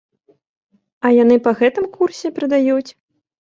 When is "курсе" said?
1.99-2.33